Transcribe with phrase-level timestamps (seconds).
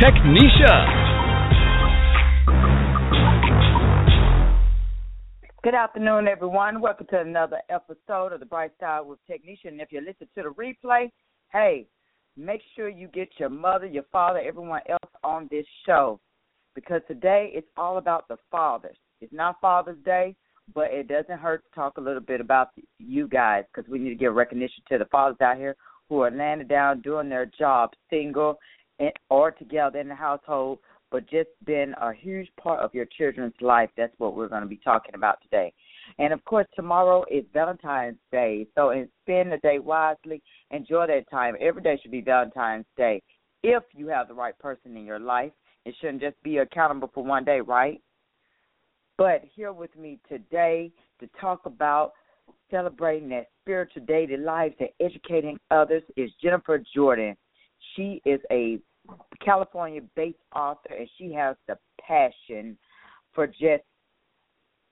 [0.00, 0.74] Technisha.
[5.62, 6.82] Good afternoon, everyone.
[6.82, 9.68] Welcome to another episode of The Bright Side with Technisha.
[9.68, 11.10] And if you listen to the replay,
[11.50, 11.86] hey,
[12.36, 16.20] make sure you get your mother, your father, everyone else on this show
[16.74, 18.98] because today it's all about the fathers.
[19.22, 20.36] It's not Father's Day,
[20.74, 22.68] but it doesn't hurt to talk a little bit about
[22.98, 25.74] you guys because we need to give recognition to the fathers out here
[26.10, 28.58] who are landing down doing their job, single
[29.30, 30.78] or together in the household,
[31.10, 33.90] but just been a huge part of your children's life.
[33.96, 35.72] That's what we're going to be talking about today.
[36.18, 38.66] And of course, tomorrow is Valentine's Day.
[38.74, 40.42] So spend the day wisely.
[40.70, 41.54] Enjoy that time.
[41.60, 43.22] Every day should be Valentine's Day
[43.62, 45.52] if you have the right person in your life.
[45.84, 48.00] It shouldn't just be accountable for one day, right?
[49.18, 50.90] But here with me today
[51.20, 52.12] to talk about
[52.70, 57.36] celebrating that spiritual daily life and educating others is Jennifer Jordan.
[57.96, 58.78] She is a
[59.44, 62.76] California based author and she has the passion
[63.32, 63.82] for just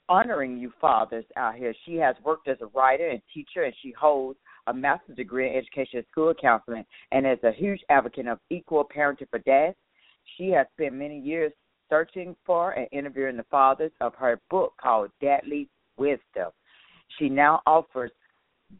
[0.09, 1.75] honoring you fathers out here.
[1.85, 5.57] She has worked as a writer and teacher and she holds a master's degree in
[5.57, 9.77] education and school counseling and is a huge advocate of equal parenting for dads.
[10.37, 11.53] She has spent many years
[11.91, 16.51] searching for and interviewing the fathers of her book called Dadly Wisdom.
[17.19, 18.11] She now offers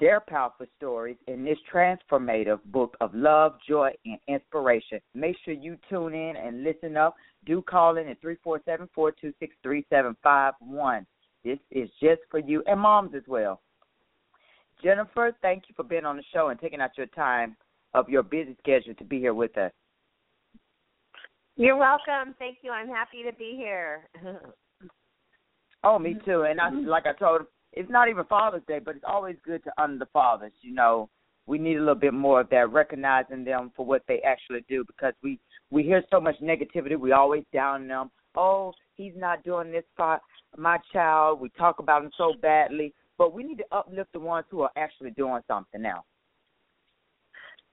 [0.01, 5.01] their powerful stories in this transformative book of love, joy, and inspiration.
[5.15, 7.15] Make sure you tune in and listen up.
[7.47, 11.07] Do call in at 347 426 3751.
[11.45, 13.61] This is just for you and moms as well.
[14.83, 17.57] Jennifer, thank you for being on the show and taking out your time
[17.93, 19.73] of your busy schedule to be here with us.
[21.57, 22.35] You're welcome.
[22.39, 22.73] Thank you.
[22.73, 24.09] I'm happy to be here.
[25.85, 26.43] oh, me too.
[26.43, 26.89] And I, mm-hmm.
[26.89, 27.43] like I told
[27.77, 30.53] it's not even Father's Day, but it's always good to honor the fathers.
[30.63, 31.09] You know,
[31.47, 34.85] we need a little bit more of that, recognizing them for what they actually do,
[34.87, 35.39] because we
[35.71, 36.99] we hear so much negativity.
[36.99, 38.11] We always down them.
[38.37, 40.21] Oh, he's not doing this for
[40.57, 41.41] my child.
[41.41, 44.73] We talk about him so badly, but we need to uplift the ones who are
[44.77, 46.05] actually doing something now.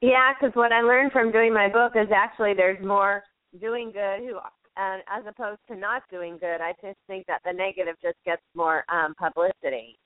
[0.01, 3.23] Yeah, because what I learned from doing my book is actually there's more
[3.59, 4.37] doing good who
[4.77, 6.61] and as opposed to not doing good.
[6.61, 9.97] I just think that the negative just gets more um publicity.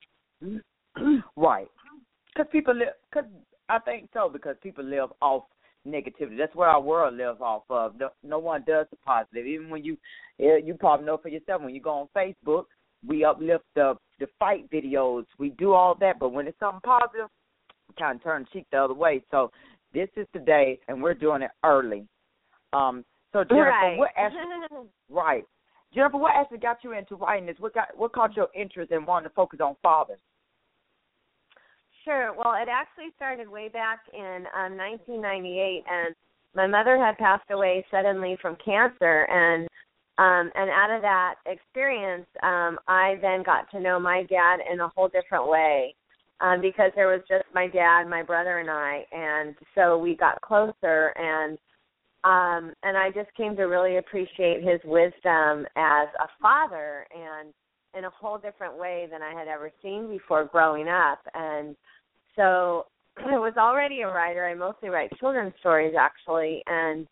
[1.36, 1.68] right.
[2.34, 2.94] Because people live.
[3.10, 3.28] Because
[3.68, 4.28] I think so.
[4.32, 5.44] Because people live off
[5.86, 6.36] negativity.
[6.36, 7.98] That's where our world lives off of.
[7.98, 9.46] No, no one does the positive.
[9.46, 9.96] Even when you,
[10.38, 12.64] you probably know for yourself when you go on Facebook,
[13.06, 15.24] we uplift the the fight videos.
[15.38, 17.28] We do all that, but when it's something positive,
[17.88, 19.22] we kind of turn cheek the other way.
[19.30, 19.50] So
[19.92, 22.06] this is the day, and we're doing it early.
[22.72, 23.04] Um,
[23.36, 23.98] so Jennifer, right.
[23.98, 25.44] what actually, right?
[25.94, 27.56] Jennifer, what actually got you into writing this?
[27.58, 30.18] What got what caught your interest in wanting to focus on fathers?
[32.02, 32.32] Sure.
[32.32, 36.14] Well, it actually started way back in um, 1998, and
[36.54, 39.68] my mother had passed away suddenly from cancer, and
[40.18, 44.80] um, and out of that experience, um, I then got to know my dad in
[44.80, 45.94] a whole different way.
[46.38, 50.38] Um, because there was just my dad, my brother, and I, and so we got
[50.42, 51.14] closer.
[51.16, 51.56] And
[52.26, 57.54] um and I just came to really appreciate his wisdom as a father and
[57.96, 61.20] in a whole different way than I had ever seen before growing up.
[61.34, 61.76] And
[62.34, 64.44] so I was already a writer.
[64.44, 66.62] I mostly write children's stories actually.
[66.66, 67.06] And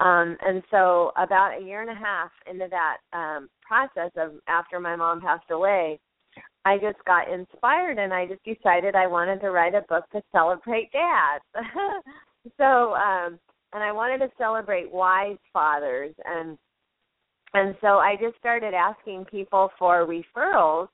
[0.00, 4.80] um and so about a year and a half into that um process of after
[4.80, 5.98] my mom passed away
[6.64, 10.20] I just got inspired and I just decided I wanted to write a book to
[10.32, 11.44] celebrate dads
[12.58, 13.38] so um
[13.72, 16.14] and I wanted to celebrate wise fathers.
[16.24, 16.58] And
[17.54, 20.88] and so I just started asking people for referrals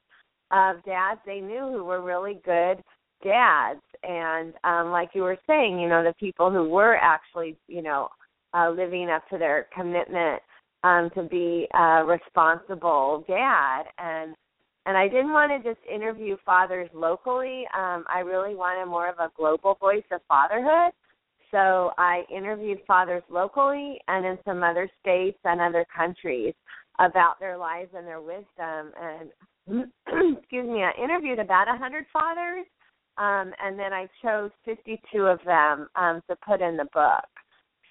[0.52, 2.82] of dads they knew who were really good
[3.22, 3.80] dads.
[4.02, 8.08] And um like you were saying you know the people who were actually you know
[8.54, 10.42] uh living up to their commitment
[10.84, 13.84] um to be a responsible dad.
[13.98, 14.34] And
[14.84, 17.64] and I didn't want to just interview fathers locally.
[17.76, 20.92] Um I really wanted more of a global voice of fatherhood
[21.52, 26.54] so I interviewed fathers locally and in some other states and other countries
[26.99, 28.93] about their lives and their wisdom.
[29.00, 29.31] And
[30.38, 32.66] excuse me, I interviewed about a hundred fathers,
[33.19, 37.28] um, and then I chose 52 of them um, to put in the book.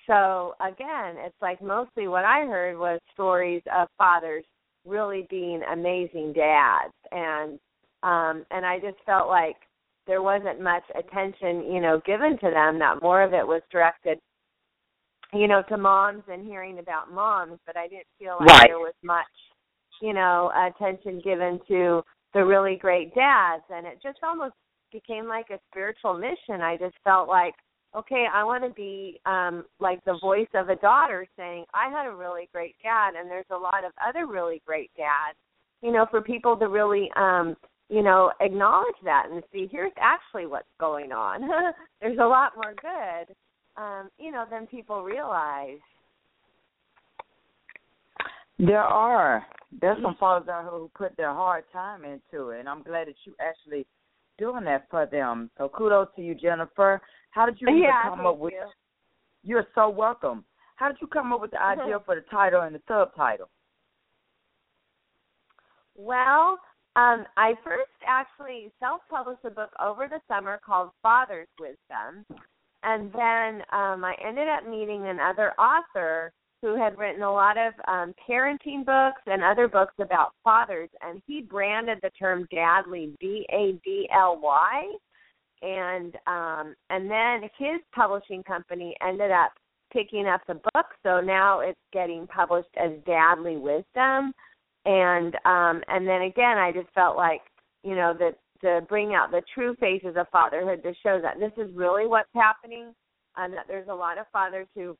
[0.07, 4.43] so again, it's like mostly what I heard was stories of fathers
[4.85, 7.59] really being amazing dads and
[8.01, 9.57] um and I just felt like
[10.07, 14.19] there wasn't much attention, you know, given to them that more of it was directed
[15.33, 18.67] you know to moms and hearing about moms, but I didn't feel like right.
[18.67, 19.25] there was much,
[20.01, 22.01] you know, attention given to
[22.33, 24.53] the really great dads and it just almost
[24.91, 26.61] became like a spiritual mission.
[26.61, 27.53] I just felt like
[27.95, 32.07] okay, I want to be um like the voice of a daughter saying, I had
[32.07, 35.37] a really great dad and there's a lot of other really great dads.
[35.81, 37.55] You know, for people to really um,
[37.91, 41.41] you know, acknowledge that and see here's actually what's going on.
[42.01, 43.35] there's a lot more good
[43.77, 45.79] um, you know, than people realize.
[48.59, 49.45] There are.
[49.79, 53.07] There's some fathers out here who put their hard time into it, and I'm glad
[53.07, 53.85] that you actually
[54.37, 55.49] doing that for them.
[55.57, 57.01] So kudos to you, Jennifer.
[57.31, 58.53] How did you even yeah, come up with?
[58.53, 58.67] You.
[59.43, 60.43] You're so welcome.
[60.75, 63.49] How did you come up with the idea for the title and the subtitle?
[65.95, 66.57] Well,
[66.95, 72.25] um, I first actually self-published a book over the summer called Father's Wisdom,
[72.83, 77.73] and then um, I ended up meeting another author who had written a lot of
[77.87, 83.45] um, parenting books and other books about fathers, and he branded the term dadly D
[83.51, 84.91] A D L Y,
[85.61, 89.51] and um, and then his publishing company ended up
[89.93, 94.33] picking up the book, so now it's getting published as Dadly Wisdom,
[94.85, 97.41] and um, and then again, I just felt like
[97.83, 101.51] you know that to bring out the true faces of fatherhood to show that this
[101.57, 102.93] is really what's happening,
[103.37, 104.95] and that there's a lot of fathers who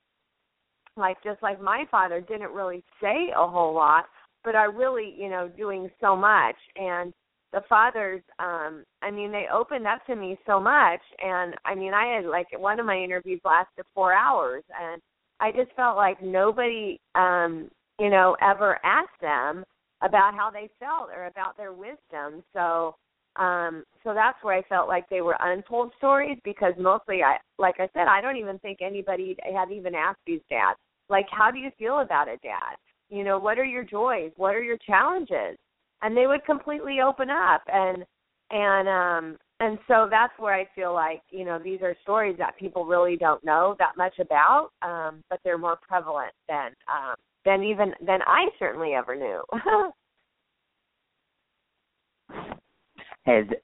[0.98, 4.06] like just like my father didn't really say a whole lot
[4.44, 6.56] but are really you know doing so much.
[6.75, 7.13] And
[7.54, 11.01] the fathers um i mean they opened up to me so much.
[11.24, 14.63] And i mean i had like one of my interviews lasted four hours.
[14.80, 15.01] And
[15.39, 17.69] i just felt like nobody um
[18.01, 19.63] you know ever ask them
[20.01, 22.44] about how they felt or about their wisdom.
[22.53, 22.95] So
[23.38, 27.75] um so that's where i felt like they were untold stories because mostly i like
[27.80, 30.77] i said i don't even think anybody had even asked these dads
[31.07, 32.75] like how do you feel about it dad?
[33.09, 34.31] You know what are your joys?
[34.38, 35.57] What are your challenges?
[36.01, 38.03] And they would completely open up and
[38.50, 42.57] and um and so that's where i feel like you know these are stories that
[42.57, 47.15] people really don't know that much about um but they're more prevalent than um
[47.46, 49.44] than even than i certainly ever knew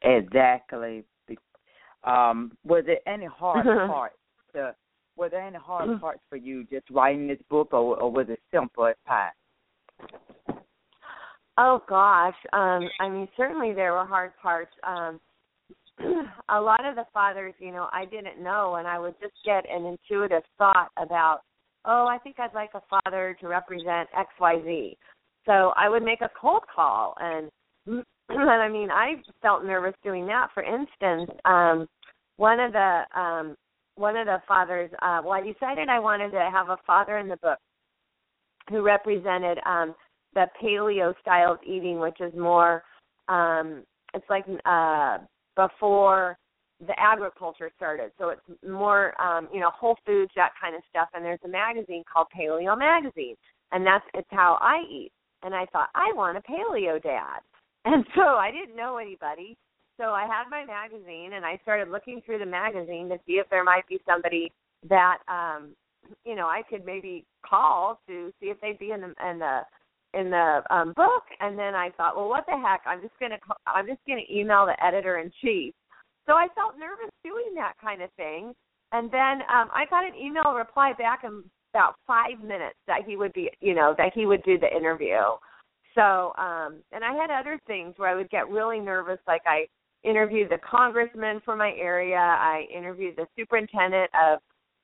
[0.02, 1.04] exactly.
[2.04, 4.16] Um, was there any hard parts?
[4.54, 4.76] To,
[5.16, 8.40] were there any hard parts for you just writing this book, or, or was it
[8.52, 9.30] simple as pie?
[11.58, 14.72] Oh gosh, um, I mean certainly there were hard parts.
[14.84, 15.20] Um,
[16.50, 19.66] a lot of the fathers, you know, I didn't know, and I would just get
[19.68, 21.40] an intuitive thought about,
[21.88, 24.98] oh, I think I'd like a father to represent X, Y, Z.
[25.46, 27.50] So I would make a cold call, and
[28.30, 30.50] and I mean, I felt nervous doing that.
[30.54, 31.88] For instance, um,
[32.36, 33.56] one of the um,
[33.96, 37.28] one of the fathers, uh, well, I decided I wanted to have a father in
[37.28, 37.58] the book
[38.70, 39.96] who represented um,
[40.34, 42.84] the paleo style of eating, which is more,
[43.28, 45.18] um, it's like uh,
[45.56, 46.38] before
[46.86, 48.12] the agriculture started.
[48.20, 51.10] So it's more, um, you know, whole foods, that kind of stuff.
[51.14, 53.36] And there's a magazine called Paleo Magazine,
[53.72, 55.12] and that's it's how I eat.
[55.44, 57.40] And I thought I want a paleo dad.
[57.86, 59.56] And so I didn't know anybody.
[59.96, 63.50] So I had my magazine and I started looking through the magazine to see if
[63.50, 64.52] there might be somebody
[64.90, 65.70] that um
[66.26, 69.62] you know, I could maybe call to see if they'd be in the in the
[70.14, 72.82] in the um book and then I thought, well, what the heck?
[72.86, 75.74] I'm just to I'm just going to email the editor in chief.
[76.28, 78.54] So I felt nervous doing that kind of thing.
[78.92, 81.44] And then um I got an email reply back in
[81.74, 85.20] about 5 minutes that he would be, you know, that he would do the interview.
[85.96, 89.20] So, um, and I had other things where I would get really nervous.
[89.28, 89.66] Like I
[90.04, 92.18] interviewed the congressman for my area.
[92.18, 94.40] I interviewed the superintendent of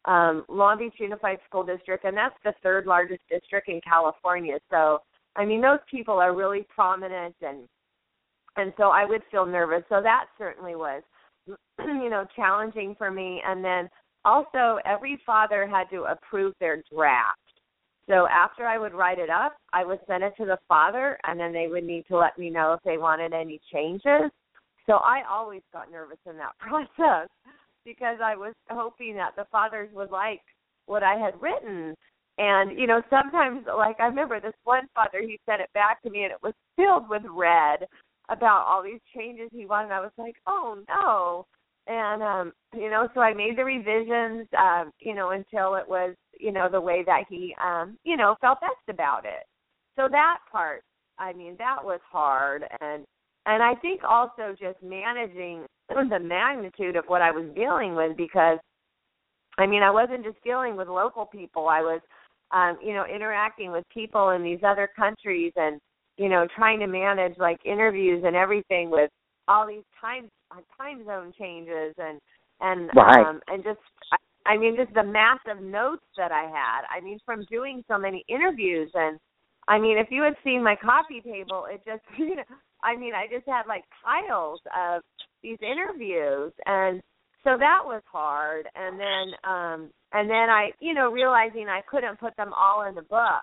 [0.06, 4.60] um, Long Beach Unified School District, and that's the third largest district in California.
[4.70, 5.00] So,
[5.36, 7.68] I mean, those people are really prominent, and
[8.56, 9.84] and so I would feel nervous.
[9.90, 11.04] So that certainly was,
[11.80, 13.42] you know, challenging for me.
[13.46, 13.90] And then
[14.26, 17.40] also, every father had to approve their draft.
[18.08, 21.40] So after I would write it up, I would send it to the father, and
[21.40, 24.32] then they would need to let me know if they wanted any changes.
[24.86, 27.30] So I always got nervous in that process
[27.86, 30.42] because I was hoping that the fathers would like
[30.86, 31.96] what I had written.
[32.38, 36.10] And, you know, sometimes, like, I remember this one father, he sent it back to
[36.10, 37.88] me, and it was filled with red
[38.30, 39.92] about all these changes he wanted.
[39.92, 41.46] I was like, oh, no.
[41.86, 46.16] And, um, you know, so I made the revisions, um, you know, until it was
[46.40, 49.46] you know the way that he um you know felt best about it
[49.96, 50.84] so that part
[51.18, 53.06] i mean that was hard and
[53.46, 58.60] and i think also just managing the magnitude of what i was dealing with because
[59.58, 62.02] i mean i wasn't just dealing with local people i was
[62.52, 65.80] um you know interacting with people in these other countries and
[66.18, 69.10] you know trying to manage like interviews and everything with
[69.48, 70.30] all these time
[70.78, 72.20] time zone changes and
[72.62, 73.26] and right.
[73.26, 73.80] um and just
[74.46, 76.82] I mean, just the massive notes that I had.
[76.92, 79.20] I mean, from doing so many interviews, and
[79.68, 82.44] I mean, if you had seen my coffee table, it just, you know,
[82.84, 85.02] I mean, I just had like piles of
[85.42, 87.02] these interviews, and
[87.44, 88.68] so that was hard.
[88.76, 92.96] And then, um, and then I, you know, realizing I couldn't put them all in
[92.96, 93.42] the book,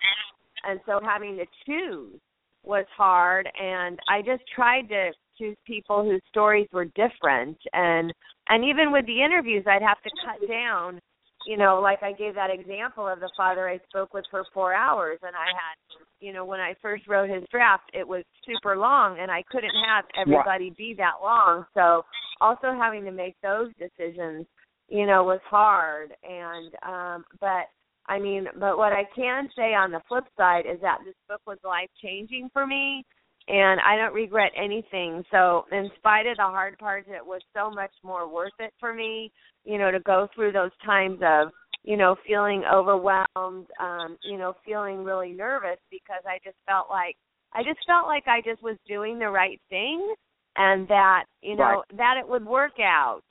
[0.63, 2.19] and so having to choose
[2.63, 3.49] was hard.
[3.59, 8.13] And I just tried to choose people whose stories were different and
[8.49, 10.99] and even with the interviews I'd have to cut down
[11.47, 14.73] you know like I gave that example of the father I spoke with for 4
[14.73, 18.77] hours and I had you know when I first wrote his draft it was super
[18.77, 20.77] long and I couldn't have everybody yeah.
[20.77, 22.03] be that long so
[22.39, 24.45] also having to make those decisions
[24.89, 27.67] you know was hard and um but
[28.07, 31.41] I mean, but what I can say on the flip side is that this book
[31.45, 33.05] was life changing for me
[33.47, 35.23] and I don't regret anything.
[35.31, 38.93] So, in spite of the hard parts, it was so much more worth it for
[38.93, 39.31] me,
[39.65, 41.49] you know, to go through those times of,
[41.83, 47.15] you know, feeling overwhelmed, um, you know, feeling really nervous because I just felt like
[47.53, 50.13] I just felt like I just was doing the right thing
[50.55, 51.97] and that, you know, right.
[51.97, 53.21] that it would work out.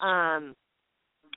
[0.00, 0.54] Um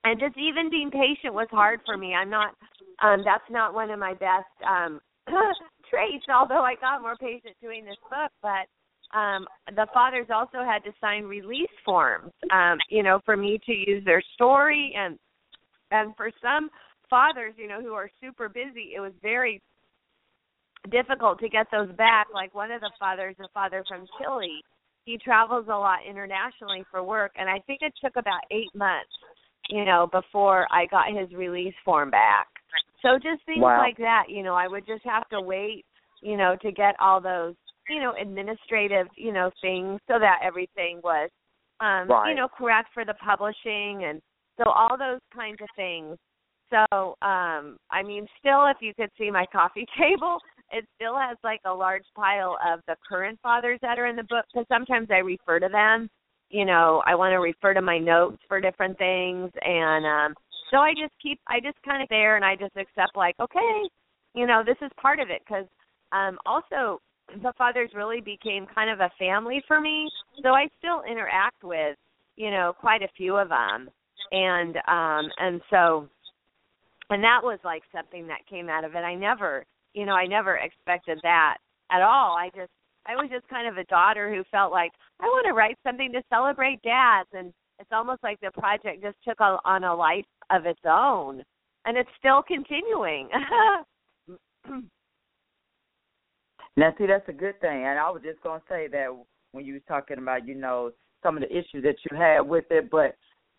[0.04, 2.14] and just even being patient was hard for me.
[2.14, 2.56] I'm not
[3.04, 5.00] um that's not one of my best um
[5.90, 8.68] traits, although I got more patient doing this book, but
[9.16, 13.72] um the fathers also had to sign release forms um you know for me to
[13.72, 15.18] use their story and
[15.92, 16.70] and for some
[17.10, 19.62] fathers you know who are super busy it was very
[20.92, 24.62] difficult to get those back like one of the fathers a father from Chile
[25.06, 29.16] he travels a lot internationally for work and I think it took about 8 months
[29.70, 32.48] you know before I got his release form back
[33.02, 33.80] so just things wow.
[33.80, 35.86] like that, you know, I would just have to wait,
[36.22, 37.54] you know, to get all those,
[37.90, 41.30] you know, administrative, you know, things so that everything was
[41.80, 42.30] um, right.
[42.30, 44.22] you know, correct for the publishing and
[44.58, 46.18] so all those kinds of things.
[46.70, 50.40] So, um, I mean, still if you could see my coffee table,
[50.72, 54.24] it still has like a large pile of the current fathers that are in the
[54.24, 56.10] book because sometimes I refer to them.
[56.50, 60.36] You know, I want to refer to my notes for different things and um
[60.72, 63.84] so I just keep, I just kind of there, and I just accept like, okay,
[64.34, 65.66] you know, this is part of it because
[66.12, 67.02] um, also
[67.42, 70.10] the fathers really became kind of a family for me.
[70.44, 71.98] So I still interact with,
[72.36, 73.90] you know, quite a few of them,
[74.32, 76.08] and um, and so,
[77.10, 79.00] and that was like something that came out of it.
[79.00, 81.58] I never, you know, I never expected that
[81.92, 82.36] at all.
[82.38, 82.72] I just
[83.08, 86.12] I was just kind of a daughter who felt like I want to write something
[86.12, 90.66] to celebrate dads and it's almost like the project just took on a life of
[90.66, 91.44] its own
[91.86, 93.30] and it's still continuing.
[96.76, 99.08] Now see that's a good thing and i was just to say that
[99.52, 100.92] when you was talking about you know
[101.24, 103.16] some of the issues that you had with it but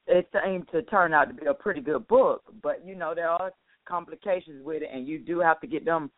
[0.07, 3.29] it seemed to turn out to be a pretty good book but you know there
[3.29, 3.51] are
[3.89, 6.13] complications with it and you do have to get them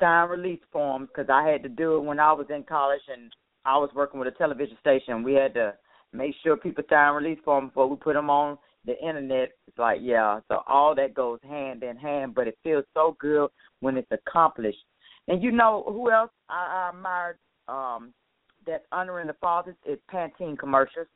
[0.00, 3.32] signed release forms because i had to do it when i was in college and
[3.64, 5.72] i was working with a television station we had to
[6.12, 9.50] make sure people sign release forms before we put them on the internet.
[9.66, 13.50] It's like, yeah, so all that goes hand in hand, but it feels so good
[13.80, 14.78] when it's accomplished.
[15.28, 17.38] And you know who else I, I admired
[17.68, 18.14] um,
[18.64, 21.08] that's honoring the fathers is Pantene commercials.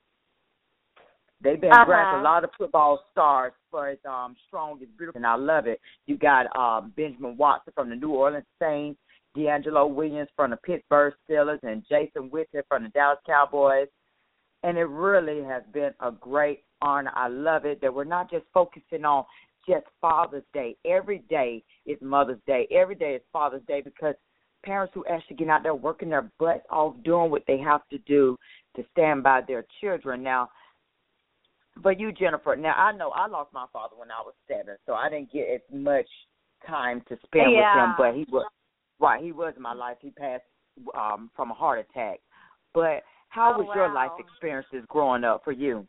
[1.43, 1.85] They've been uh-huh.
[1.87, 5.67] grabbing a lot of football stars for its um Strong is Beautiful and I love
[5.67, 5.81] it.
[6.07, 9.01] You got um Benjamin Watson from the New Orleans Saints,
[9.37, 13.89] DeAngelo Williams from the Pittsburgh Steelers and Jason Witten from the Dallas Cowboys
[14.63, 17.13] and it really has been a great honor.
[17.15, 19.25] I love it that we're not just focusing on
[19.69, 20.77] just Father's Day.
[20.85, 22.67] Every day is Mother's Day.
[22.71, 24.15] Every day is Father's Day because
[24.65, 27.99] parents who actually get out there working their butts off doing what they have to
[27.99, 28.37] do
[28.77, 30.23] to stand by their children.
[30.23, 30.51] Now,
[31.83, 34.95] for you, Jennifer, now I know I lost my father when I was seven, so
[34.95, 36.07] I didn't get as much
[36.67, 37.75] time to spend yeah.
[37.75, 37.95] with him.
[37.99, 38.47] But he was
[38.99, 39.23] right.
[39.23, 39.97] He was in my life.
[40.01, 40.45] He passed
[40.95, 42.21] um from a heart attack.
[42.75, 43.75] But how oh, was wow.
[43.75, 45.87] your life experiences growing up for you?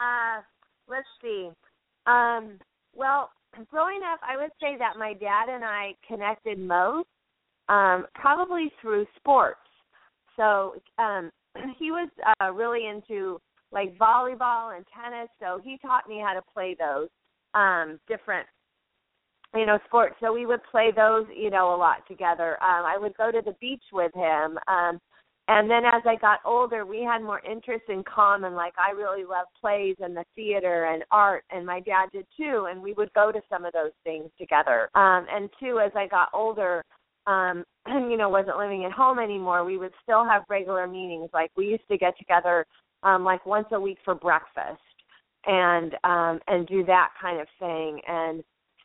[0.00, 0.40] Uh,
[0.88, 1.50] let's see.
[2.06, 2.58] Um,
[2.94, 3.30] well,
[3.70, 7.08] growing up, I would say that my dad and I connected most,
[7.68, 9.58] um, probably through sports.
[10.36, 11.30] So um,
[11.78, 12.08] he was
[12.40, 13.40] uh, really into
[13.72, 17.08] like volleyball and tennis, so he taught me how to play those.
[17.54, 18.46] um different
[19.54, 20.16] you know sports.
[20.20, 22.52] So we would play those you know a lot together.
[22.62, 24.98] Um i would go to the beach with him um
[25.48, 28.54] and then as i got older we had more interests in common.
[28.54, 32.66] Like i really loved plays and the theater and art and my dad did too
[32.70, 34.90] and we would go to some of those things together.
[34.94, 36.84] Um and two as i got older
[37.26, 37.64] um
[38.12, 41.30] you know wasn't living at home anymore we would still have regular meetings.
[41.32, 42.66] Like we used to get together
[43.02, 44.80] um like once a week for breakfast
[45.46, 48.00] and um and do that kind of thing.
[48.06, 48.42] And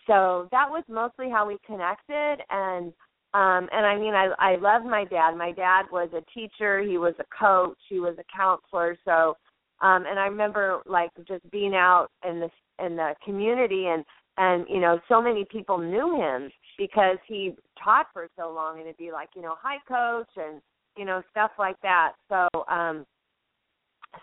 [0.08, 2.44] so that was mostly how we connected.
[2.50, 2.94] And
[3.34, 5.36] um and I mean I I love my dad.
[5.36, 9.36] My dad was a teacher, he was a coach, he was a counselor, so
[9.82, 12.50] um and I remember like just being out in the
[12.84, 14.04] in the community and
[14.38, 18.88] and you know so many people knew him because he taught for so long and
[18.88, 20.62] it'd be like, you know, hi coach and
[20.98, 22.14] you know stuff like that.
[22.30, 23.06] So um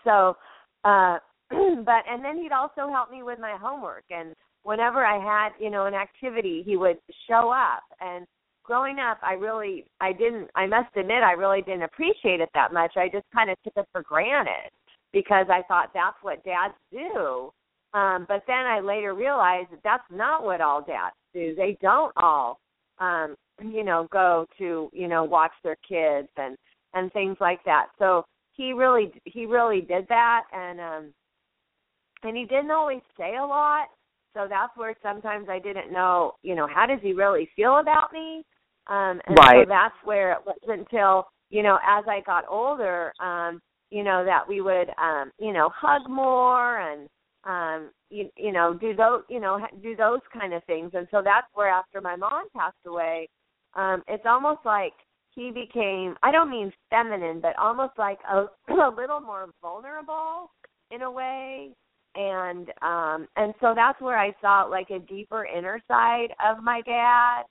[0.03, 0.35] so
[0.83, 1.17] uh
[1.49, 5.69] but and then he'd also help me with my homework and whenever I had, you
[5.69, 8.25] know, an activity, he would show up and
[8.63, 12.73] growing up I really I didn't I must admit I really didn't appreciate it that
[12.73, 12.93] much.
[12.95, 14.69] I just kind of took it for granted
[15.11, 17.51] because I thought that's what dads do.
[17.93, 21.55] Um but then I later realized that that's not what all dads do.
[21.55, 22.59] They don't all
[22.99, 26.55] um you know go to, you know, watch their kids and
[26.93, 27.87] and things like that.
[27.97, 28.25] So
[28.61, 31.13] he really he really did that and um
[32.23, 33.87] and he didn't always say a lot
[34.33, 38.13] so that's where sometimes I didn't know, you know, how does he really feel about
[38.13, 38.45] me?
[38.87, 39.65] Um and right.
[39.65, 44.23] so that's where it wasn't until, you know, as I got older, um, you know,
[44.23, 47.09] that we would um, you know, hug more and
[47.43, 50.91] um you you know, do those, you know, do those kind of things.
[50.93, 53.27] And so that's where after my mom passed away,
[53.75, 54.93] um it's almost like
[55.33, 60.51] he became I don't mean feminine, but almost like a, a little more vulnerable
[60.91, 61.69] in a way.
[62.15, 66.81] And um and so that's where I saw like a deeper inner side of my
[66.85, 67.43] dad.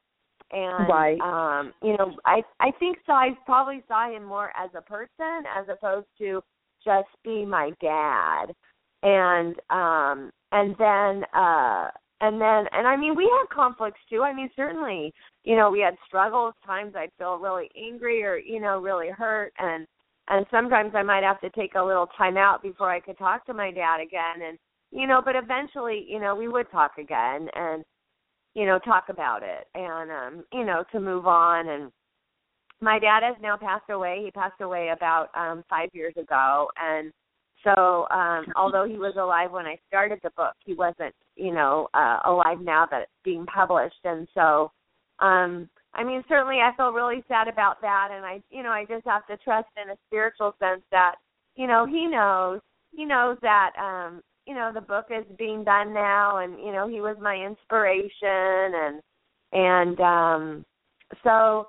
[0.52, 1.20] And right.
[1.20, 3.12] um you know I I think so.
[3.12, 6.42] I probably saw him more as a person as opposed to
[6.84, 8.46] just being my dad.
[9.02, 11.88] And um and then uh
[12.20, 14.22] and then and I mean we had conflicts too.
[14.22, 15.12] I mean certainly
[15.44, 16.54] you know we had struggles.
[16.64, 19.52] Times I'd feel really angry or you know really hurt.
[19.58, 19.86] And
[20.28, 23.46] and sometimes I might have to take a little time out before I could talk
[23.46, 24.46] to my dad again.
[24.46, 24.58] And
[24.92, 27.84] you know but eventually you know we would talk again and
[28.54, 31.68] you know talk about it and um you know to move on.
[31.68, 31.90] And
[32.82, 34.22] my dad has now passed away.
[34.24, 36.68] He passed away about um 5 years ago.
[36.78, 37.12] And
[37.64, 41.88] so um although he was alive when I started the book he wasn't you know
[41.94, 44.04] uh alive now that it's being published.
[44.04, 44.72] And so
[45.18, 48.84] um I mean, certainly I feel really sad about that, and I, you know, I
[48.84, 51.16] just have to trust in a spiritual sense that,
[51.56, 52.60] you know, he knows,
[52.92, 56.88] he knows that, um, you know, the book is being done now, and you know,
[56.88, 59.00] he was my inspiration, and
[59.52, 60.64] and um,
[61.24, 61.66] so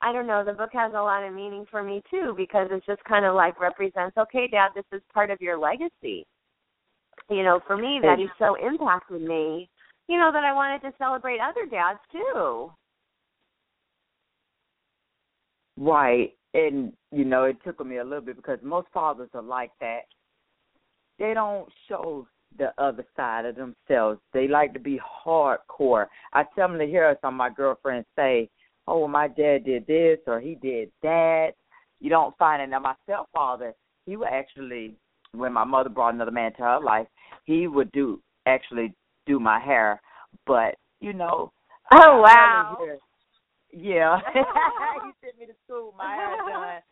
[0.00, 2.86] I don't know, the book has a lot of meaning for me too because it's
[2.86, 6.24] just kind of like represents, okay, Dad, this is part of your legacy.
[7.28, 9.68] You know, for me, that so impacted me,
[10.06, 12.70] you know, that I wanted to celebrate other dads too.
[15.76, 16.32] Right.
[16.54, 20.02] And, you know, it took me a little bit because most fathers are like that.
[21.18, 24.20] They don't show the other side of themselves.
[24.32, 26.06] They like to be hardcore.
[26.32, 28.48] I tell them to hear some of my girlfriends say,
[28.88, 31.50] oh, my dad did this or he did that.
[32.00, 32.70] You don't find it.
[32.70, 33.74] Now, my stepfather,
[34.06, 34.94] he would actually,
[35.32, 37.06] when my mother brought another man to her life,
[37.44, 38.94] he would do, actually
[39.26, 40.00] do my hair.
[40.46, 41.52] But, you know.
[41.92, 42.76] Oh, wow.
[43.72, 45.94] Yeah, he sent me to school.
[45.96, 46.82] My hair done.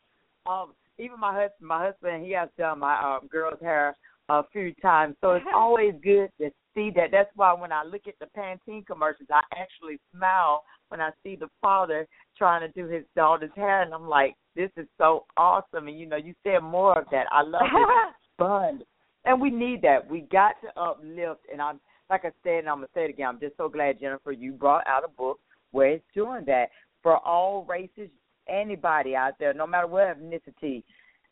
[0.47, 3.97] Um, even my husband, my husband, he has done my um girl's hair
[4.29, 5.17] a few times.
[5.21, 7.11] So it's always good to see that.
[7.13, 11.37] That's why when I look at the Pantene commercials, I actually smile when I see
[11.37, 15.89] the father trying to do his daughter's hair, and I'm like, this is so awesome.
[15.89, 17.27] And you know, you said more of that.
[17.31, 18.15] I love it.
[18.39, 18.83] fun,
[19.25, 20.09] and we need that.
[20.09, 21.41] We got to uplift.
[21.53, 23.29] And I'm like I said, and I'm gonna say it again.
[23.29, 25.41] I'm just so glad, Jennifer, you brought out a book
[25.73, 26.67] where it's doing that
[27.03, 28.09] for all races,
[28.49, 30.83] anybody out there, no matter what ethnicity.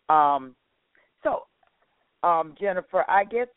[0.08, 0.54] Um,
[1.22, 1.44] so,
[2.24, 3.48] um, Jennifer, I guess,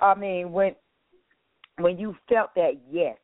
[0.00, 0.74] I mean, when
[1.78, 3.16] when you felt that yes,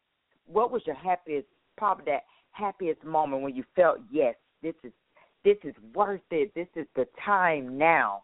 [0.47, 4.93] what was your happiest, probably that happiest moment when you felt yes, this is
[5.45, 6.53] this is worth it.
[6.55, 8.23] This is the time now.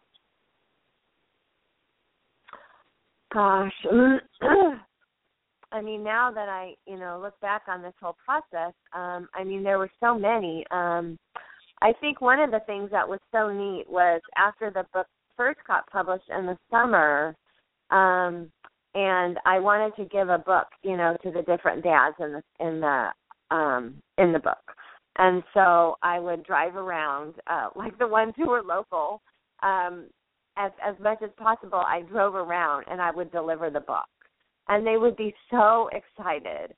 [3.33, 3.73] Gosh,
[5.71, 9.43] I mean, now that I, you know, look back on this whole process, um, I
[9.43, 10.65] mean, there were so many.
[10.71, 11.17] Um,
[11.81, 15.05] I think one of the things that was so neat was after the book
[15.39, 17.33] first got published in the summer,
[17.91, 18.51] um,
[18.93, 22.43] and I wanted to give a book, you know, to the different dads in the
[22.59, 23.07] in the
[23.55, 24.57] um in the book.
[25.17, 29.21] And so I would drive around, uh, like the ones who were local,
[29.63, 30.07] um,
[30.57, 31.79] as as much as possible.
[31.79, 34.09] I drove around and I would deliver the book,
[34.67, 36.75] and they would be so excited.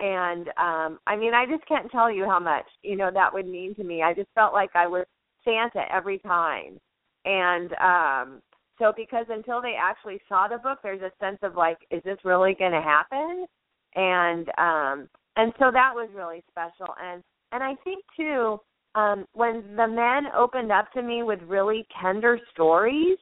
[0.00, 3.48] And um, I mean, I just can't tell you how much you know that would
[3.48, 4.02] mean to me.
[4.02, 5.04] I just felt like I was
[5.44, 6.78] Santa every time,
[7.24, 8.42] and um,
[8.78, 12.18] so because until they actually saw the book, there's a sense of like, is this
[12.24, 13.46] really going to happen?
[13.94, 16.94] And um, and so that was really special.
[17.02, 18.58] And and I think too,
[18.94, 23.18] um, when the men opened up to me with really tender stories,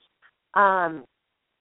[0.55, 1.05] um,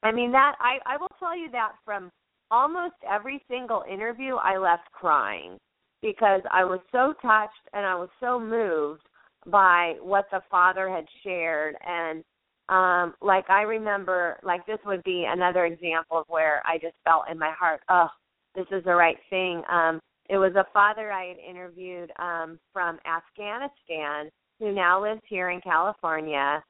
[0.03, 2.11] I mean that I I will tell you that from
[2.49, 5.57] almost every single interview I left crying
[6.01, 9.03] because I was so touched and I was so moved
[9.47, 12.23] by what the father had shared and
[12.71, 17.25] um like I remember like this would be another example of where I just felt
[17.29, 18.07] in my heart, oh,
[18.55, 19.61] this is the right thing.
[19.71, 19.99] Um
[20.31, 25.59] it was a father I had interviewed um, from Afghanistan who now lives here in
[25.59, 26.63] California,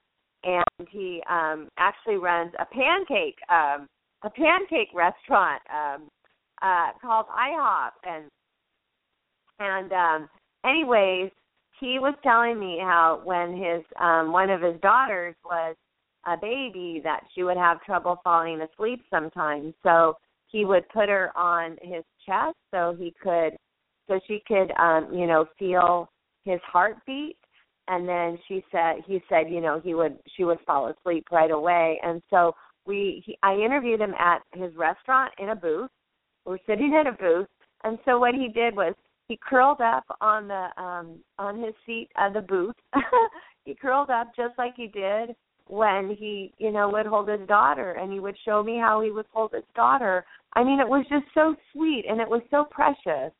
[0.43, 3.87] and he um, actually runs a pancake um,
[4.23, 6.07] a pancake restaurant um,
[6.63, 8.25] uh, called IHOP, and
[9.59, 10.29] and um,
[10.65, 11.29] anyways,
[11.79, 15.75] he was telling me how when his um, one of his daughters was
[16.25, 19.73] a baby that she would have trouble falling asleep sometimes.
[19.83, 23.57] So he would put her on his chest so he could
[24.07, 26.09] so she could um you know feel
[26.43, 27.37] his heartbeat.
[27.87, 31.51] And then she said he said you know he would she would fall asleep right
[31.51, 31.99] away.
[32.03, 32.53] And so
[32.85, 35.89] we he, I interviewed him at his restaurant in a booth.
[36.45, 37.47] We're sitting in a booth.
[37.83, 38.93] And so what he did was
[39.27, 42.75] he curled up on the um on his seat of the booth.
[43.65, 45.35] He curled up just like he did
[45.71, 49.09] when he you know would hold his daughter and he would show me how he
[49.09, 50.25] would hold his daughter.
[50.53, 53.31] I mean it was just so sweet and it was so precious.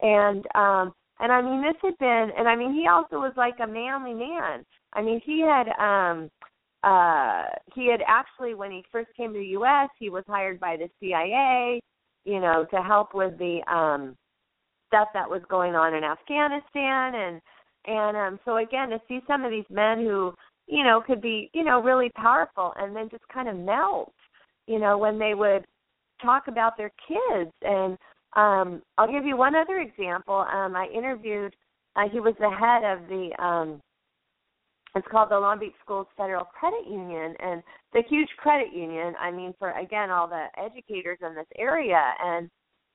[0.00, 3.54] And um and i mean this had been and i mean he also was like
[3.60, 4.64] a manly man.
[4.92, 6.30] I mean he had um
[6.84, 10.76] uh he had actually when he first came to the us he was hired by
[10.76, 11.80] the cia
[12.24, 14.16] you know to help with the um
[14.86, 17.16] stuff that was going on in afghanistan.
[17.16, 17.40] And
[17.86, 20.32] and um so again to see some of these men who
[20.66, 24.12] you know, could be, you know, really powerful and then just kind of melt,
[24.66, 25.64] you know, when they would
[26.22, 27.52] talk about their kids.
[27.62, 27.98] And
[28.36, 30.46] um I'll give you one other example.
[30.52, 31.54] Um I interviewed
[31.96, 33.80] uh, he was the head of the um
[34.96, 39.30] it's called the Long Beach Schools Federal Credit Union and the huge credit union, I
[39.30, 42.48] mean for again all the educators in this area and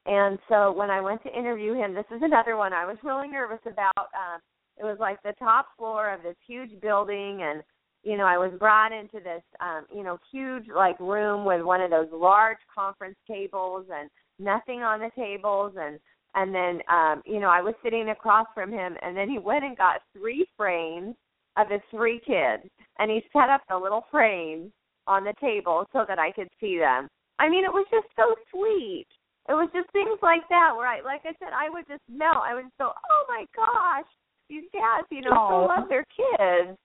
[0.05, 3.27] and so when I went to interview him, this is another one I was really
[3.27, 3.93] nervous about.
[3.97, 4.39] Um
[4.79, 7.63] it was like the top floor of this huge building and
[8.01, 11.81] you know, I was brought into this um, you know, huge like room with one
[11.81, 15.99] of those large conference tables and nothing on the tables and
[16.35, 19.65] and then um, you know, I was sitting across from him and then he went
[19.65, 21.15] and got three frames
[21.57, 22.63] of his three kids
[22.99, 24.71] and he set up the little frames
[25.07, 27.07] on the table so that I could see them.
[27.39, 29.07] I mean, it was just so sweet.
[29.49, 32.45] It was just things like that where I like I said, I would just melt.
[32.45, 34.07] I would go, Oh my gosh,
[34.49, 36.75] these dads, you know, still love their kids.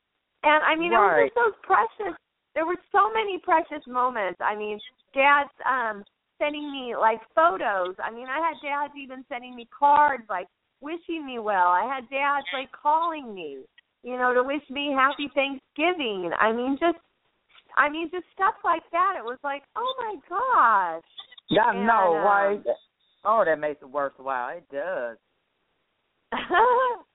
[0.45, 1.25] And I mean, right.
[1.25, 2.15] it was just those precious.
[2.55, 4.39] There were so many precious moments.
[4.41, 4.79] I mean,
[5.17, 6.05] dads um
[6.39, 7.97] sending me like photos.
[8.03, 10.47] I mean, I had dads even sending me cards like
[10.81, 11.73] wishing me well.
[11.73, 13.65] I had dads like calling me,
[14.03, 16.31] you know, to wish me happy Thanksgiving.
[16.39, 17.01] I mean, just
[17.77, 19.15] I mean, just stuff like that.
[19.19, 21.03] It was like, oh my gosh.
[21.51, 22.63] Yeah, And, no, uh, right?
[23.25, 24.59] Oh, that makes it worthwhile.
[24.59, 25.17] It does.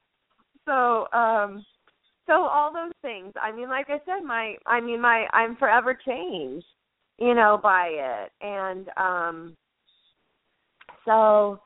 [0.70, 1.66] so um
[2.28, 3.34] so all those things.
[3.42, 6.66] I mean like i said my i mean my i'm forever changed
[7.18, 8.32] you know by it.
[8.42, 9.56] And um
[11.06, 11.60] so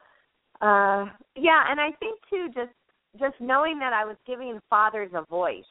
[0.62, 2.72] uh yeah and i think too just
[3.20, 5.64] just knowing that i was giving fathers a voice.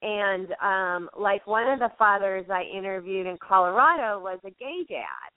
[0.00, 5.28] And um like one of the fathers i interviewed in colorado was a gay dad.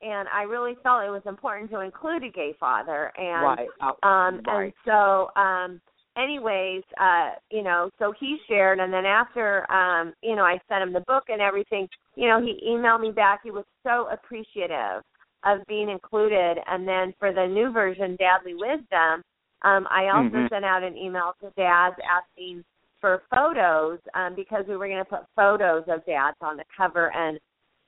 [0.00, 3.10] And i really felt it was important to include a gay father.
[3.16, 3.68] And right.
[3.82, 4.64] Oh, um right.
[4.64, 5.80] and so um
[6.16, 10.82] anyways uh you know so he shared and then after um you know i sent
[10.82, 13.40] him the book and everything you know he emailed me back.
[13.42, 15.02] He was so appreciative
[15.44, 16.56] of being included.
[16.66, 19.22] And then for the new version dadly wisdom
[19.62, 20.48] um i also Mhm.
[20.50, 22.64] sent out an email to dads asking
[23.00, 27.12] for photos um because we were going to put photos of dads on the cover.
[27.12, 27.38] And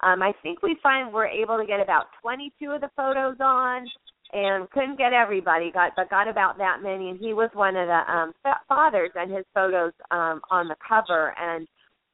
[0.03, 3.87] um i think we find we're able to get about 22 of the photos on
[4.33, 7.87] and couldn't get everybody got but got about that many and he was one of
[7.87, 8.33] the um
[8.69, 11.67] fathers and his photos um on the cover and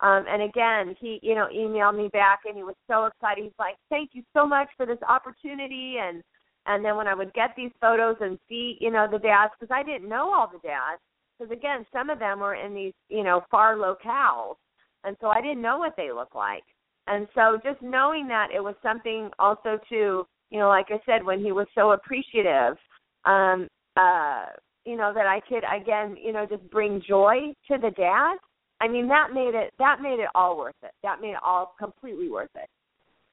[0.02, 3.44] Um, and again, he, you know, emailed me back and he was so excited.
[3.44, 6.24] He's like, "Thank you so much for this opportunity." And
[6.66, 9.72] and then when I would get these photos and see, you know, the dads, because
[9.72, 11.00] I didn't know all the dads,
[11.38, 14.56] because again, some of them were in these, you know, far locales,
[15.04, 16.64] and so I didn't know what they looked like.
[17.06, 21.24] And so just knowing that it was something also to, you know, like I said,
[21.24, 22.76] when he was so appreciative,
[23.24, 24.44] um, uh,
[24.84, 28.36] you know, that I could again, you know, just bring joy to the dad.
[28.80, 30.92] I mean, that made it that made it all worth it.
[31.02, 32.68] That made it all completely worth it.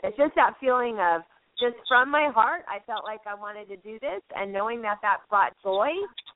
[0.01, 1.21] It's just that feeling of
[1.59, 4.99] just from my heart, I felt like I wanted to do this, and knowing that
[5.01, 5.89] that brought joy,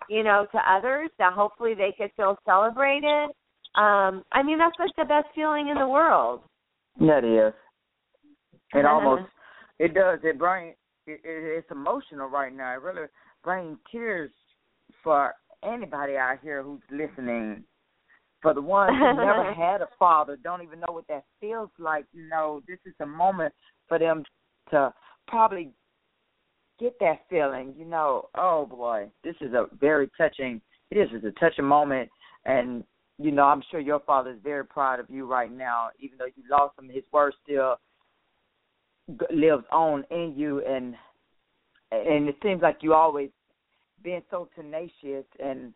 [0.09, 3.29] you know, to others, that hopefully they could feel celebrated.
[3.75, 6.41] Um, I mean, that's like the best feeling in the world.
[6.99, 7.53] That is.
[8.73, 9.29] It almost
[9.79, 10.19] it does.
[10.23, 10.75] It brings
[11.07, 12.73] it, it, it's emotional right now.
[12.73, 13.07] It really
[13.43, 14.31] brings tears
[15.03, 15.33] for
[15.63, 17.63] anybody out here who's listening
[18.41, 22.05] for the ones who never had a father, don't even know what that feels like,
[22.13, 23.53] you know, this is a moment
[23.87, 24.23] for them
[24.69, 24.93] to
[25.27, 25.71] probably
[26.79, 31.25] get that feeling, you know, oh boy, this is a very touching it is it's
[31.25, 32.09] a touching moment
[32.45, 32.83] and
[33.19, 36.25] you know, I'm sure your father is very proud of you right now, even though
[36.25, 36.89] you lost him.
[36.89, 37.75] His words still
[39.07, 40.95] lives on in you, and
[41.91, 43.29] and it seems like you always
[44.03, 45.73] been so tenacious and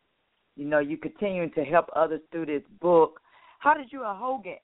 [0.57, 3.21] you know, you continue to help others through this book.
[3.59, 4.57] How did you and Hogan?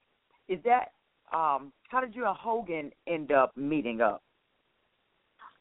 [0.48, 0.88] Is that
[1.32, 1.72] um?
[1.88, 4.22] How did you and Hogan end up meeting up?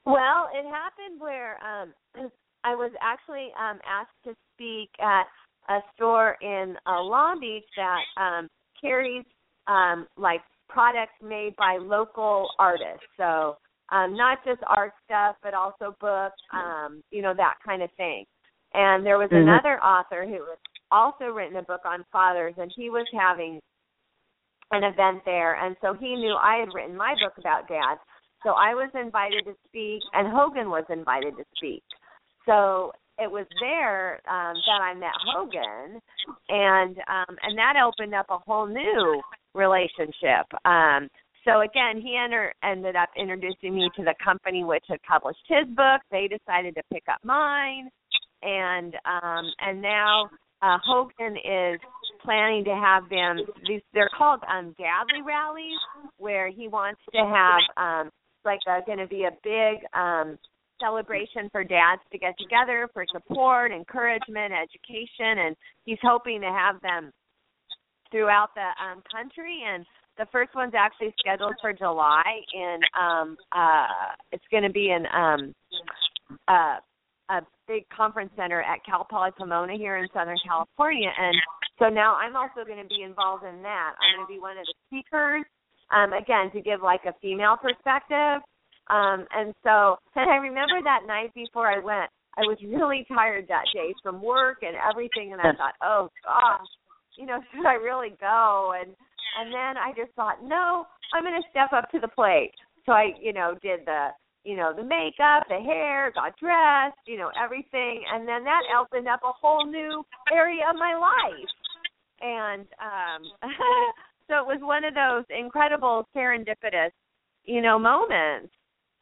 [0.06, 1.94] Well, it happened where um
[2.63, 5.26] I was actually um asked to speak at
[5.70, 8.50] a store in uh, Long Beach that um
[8.82, 9.26] carries
[9.68, 13.06] um like products made by local artists.
[13.17, 13.58] So
[13.91, 18.26] um not just art stuff but also books, um, you know, that kind of thing.
[18.73, 19.47] And there was mm-hmm.
[19.47, 20.58] another author who had
[20.91, 23.60] also written a book on fathers, and he was having
[24.71, 25.63] an event there.
[25.63, 27.99] And so he knew I had written my book about dads.
[28.43, 31.84] So I was invited to speak, and Hogan was invited to speak.
[32.45, 36.02] So it was there um, that I met Hogan,
[36.49, 39.21] and um, and that opened up a whole new
[39.54, 40.48] relationship.
[40.66, 41.10] Um,
[41.46, 45.68] so again, he enter, ended up introducing me to the company which had published his
[45.76, 46.02] book.
[46.10, 47.89] They decided to pick up mine
[48.44, 50.30] and um and now
[50.62, 51.80] uh Hogan is
[52.24, 53.38] planning to have them
[53.68, 55.80] these they're called um Dadly rallies
[56.18, 58.10] where he wants to have um
[58.46, 60.38] like uh, going to be a big um
[60.80, 66.82] celebration for dads to get together for support, encouragement, education and he's hoping to have
[66.82, 67.12] them
[68.13, 69.84] throughout the um country and
[70.17, 72.23] the first one's actually scheduled for July
[72.54, 75.54] in um uh it's going to be in um
[76.47, 76.78] uh
[77.30, 81.36] a big conference center at Cal Poly Pomona here in Southern California, and
[81.80, 83.91] so now I'm also going to be involved in that.
[83.95, 85.47] I'm going to be one of the speakers,
[85.89, 88.43] um, again to give like a female perspective.
[88.91, 93.47] Um, and so, and I remember that night before I went, I was really tired
[93.47, 96.67] that day from work and everything, and I thought, oh gosh,
[97.17, 98.73] you know, should I really go?
[98.80, 98.95] And
[99.39, 102.52] and then I just thought, no, I'm going to step up to the plate.
[102.86, 104.10] So I, you know, did the
[104.43, 108.04] you know, the makeup, the hair, got dressed, you know, everything.
[108.12, 111.49] And then that opened up a whole new area of my life.
[112.21, 113.23] And um
[114.28, 116.91] so it was one of those incredible serendipitous,
[117.45, 118.54] you know, moments.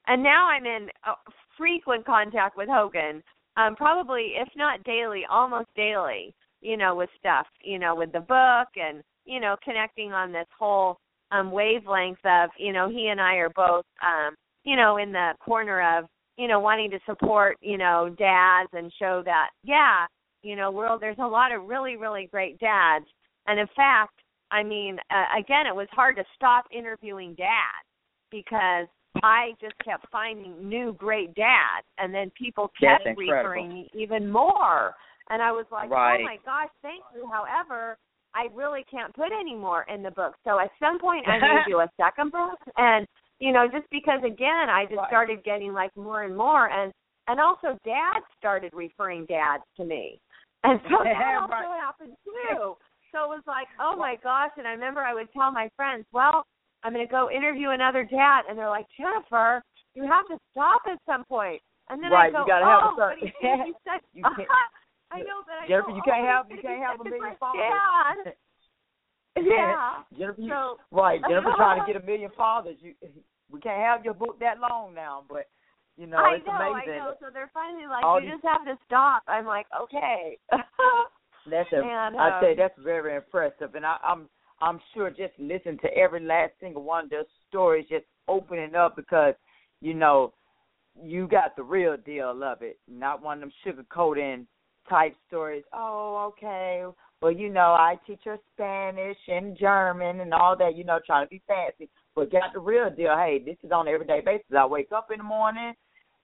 [0.08, 1.13] And now I'm in uh,
[1.58, 3.24] frequent contact with Hogan,
[3.58, 8.19] um probably if not daily, almost daily, you know, with stuff, you know, with the
[8.19, 10.97] book and, you know, connecting on this whole
[11.32, 15.32] um wavelength of, you know, he and I are both um you know, in the
[15.39, 16.06] corner of,
[16.38, 20.06] you know, wanting to support, you know, dads and show that, yeah,
[20.43, 23.06] you know, world there's a lot of really, really great dads.
[23.47, 24.13] And in fact,
[24.52, 27.88] I mean, uh, again, it was hard to stop interviewing dads
[28.32, 28.88] because
[29.24, 34.93] I just kept finding new great dads, and then people kept referring me even more.
[35.32, 36.20] And I was like, oh right.
[36.20, 37.24] oh my gosh, thank you.
[37.32, 37.98] However,
[38.36, 40.36] I really can't put any more in the book.
[40.44, 43.08] So at some point, I may do a second book, and
[43.39, 46.91] you know, just because again, I just started getting like more and more, and
[47.28, 50.20] and also dads started referring dads to me,
[50.63, 52.76] and so that also happened too.
[53.15, 54.52] So it was like, oh my gosh!
[54.58, 56.46] And I remember I would tell my friends, well,
[56.84, 59.63] I'm going to go interview another dad, and they're like, Jennifer,
[59.96, 61.62] you have to stop at some point.
[61.89, 63.32] And then right, I go, you gotta oh, have a oh, but you,
[63.67, 64.81] you said, you can't, uh-huh.
[65.12, 65.67] I know that.
[65.67, 67.36] Jennifer, know, you can't oh, have you can't have a million.
[67.39, 68.34] Dad.
[69.38, 70.04] Yeah.
[70.17, 71.21] Jennifer, so, right.
[71.28, 72.76] Jennifer trying to get a million fathers.
[72.82, 72.93] You
[73.52, 75.47] we can't have your book that long now, but
[75.97, 76.93] you know, I it's know, amazing.
[76.93, 77.13] I know.
[77.19, 79.24] So they're finally like, All you these, just have to stop.
[79.28, 80.38] I'm like, okay.
[81.50, 84.28] that's a, and, I um, say that's very impressive, and I, I'm
[84.62, 88.95] I'm sure just listening to every last single one of their stories, just opening up
[88.95, 89.36] because
[89.82, 90.34] you know
[91.02, 94.47] you got the real deal of it, not one of them sugar coating
[94.89, 95.63] type stories.
[95.74, 96.84] Oh, okay.
[97.22, 101.26] Well, you know, I teach her Spanish and German and all that, you know, trying
[101.26, 101.89] to be fancy.
[102.15, 103.15] But got the real deal.
[103.15, 104.46] Hey, this is on an everyday basis.
[104.58, 105.74] I wake up in the morning.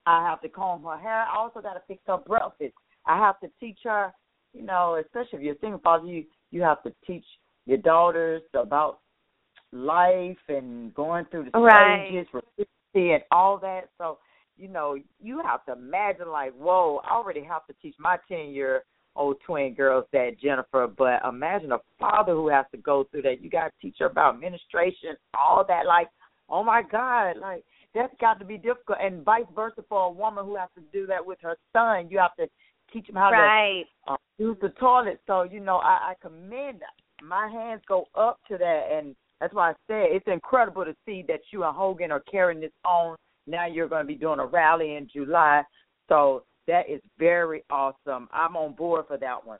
[0.06, 1.22] I have to comb her hair.
[1.22, 2.74] I also got to fix her breakfast.
[3.06, 4.12] I have to teach her,
[4.52, 7.24] you know, especially if you're a single father, you you have to teach
[7.66, 9.00] your daughters about
[9.72, 12.08] life and going through the right.
[12.08, 12.26] stages,
[12.94, 13.90] and all that.
[13.98, 14.18] So
[14.58, 18.50] you know, you have to imagine like, whoa, I already have to teach my ten
[18.50, 18.84] year
[19.16, 23.42] old twin girls that Jennifer, but imagine a father who has to go through that.
[23.42, 26.08] You gotta teach her about menstruation, all that, like,
[26.48, 30.44] oh my God, like that's got to be difficult and vice versa for a woman
[30.44, 32.08] who has to do that with her son.
[32.10, 32.46] You have to
[32.92, 33.84] teach him how right.
[34.06, 35.20] to uh, use the toilet.
[35.26, 36.82] So, you know, I, I commend
[37.22, 41.24] my hands go up to that and that's why I said it's incredible to see
[41.28, 43.16] that you and Hogan are carrying this on
[43.48, 45.62] now you're going to be doing a rally in July.
[46.08, 48.28] So that is very awesome.
[48.32, 49.58] I'm on board for that one.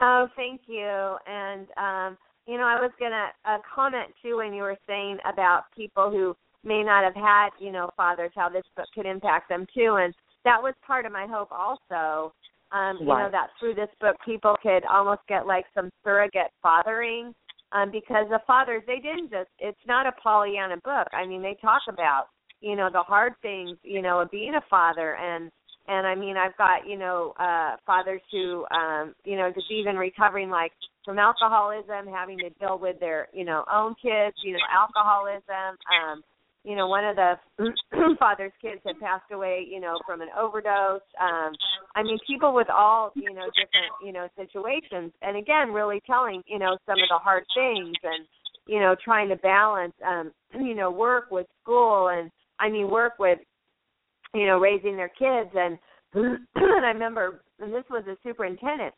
[0.00, 1.16] Oh, thank you.
[1.26, 5.64] And um, you know, I was gonna uh, comment too when you were saying about
[5.76, 9.66] people who may not have had, you know, fathers, how this book could impact them
[9.74, 10.14] too, and
[10.44, 12.32] that was part of my hope also.
[12.72, 17.34] Um, you know, that through this book people could almost get like some surrogate fathering
[17.72, 21.08] um, because the fathers they didn't just it's not a Pollyanna book.
[21.12, 22.26] I mean, they talk about
[22.60, 25.50] you know the hard things you know of being a father and
[25.88, 29.96] and I mean I've got you know uh fathers who um you know just even
[29.96, 30.72] recovering like
[31.04, 35.76] from alcoholism, having to deal with their you know own kids, you know alcoholism.
[35.88, 36.22] Um,
[36.64, 37.34] you know, one of the
[38.18, 41.00] father's kids had passed away, you know, from an overdose.
[41.20, 41.52] Um,
[41.96, 45.12] I mean, people with all, you know, different, you know, situations.
[45.22, 48.26] And again, really telling, you know, some of the hard things and,
[48.66, 53.14] you know, trying to balance, um, you know, work with school and, I mean, work
[53.18, 53.38] with,
[54.34, 55.50] you know, raising their kids.
[55.54, 55.78] And,
[56.14, 58.94] and I remember, and this was a superintendent,